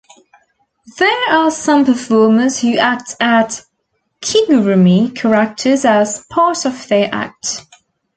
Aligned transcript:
There 0.97 1.29
are 1.29 1.51
some 1.51 1.85
performers 1.85 2.59
who 2.59 2.75
act 2.79 3.15
at 3.19 3.63
"kigurumi" 4.19 5.15
characters 5.15 5.85
as 5.85 6.25
part 6.27 6.65
of 6.65 6.87
their 6.87 7.07
act. 7.13 7.63